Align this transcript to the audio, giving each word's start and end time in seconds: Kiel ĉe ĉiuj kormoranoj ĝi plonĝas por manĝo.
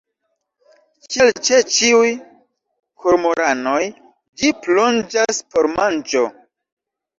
Kiel 1.11 1.29
ĉe 1.49 1.59
ĉiuj 1.75 2.07
kormoranoj 3.05 3.83
ĝi 4.43 4.53
plonĝas 4.65 5.45
por 5.55 5.71
manĝo. 5.79 6.27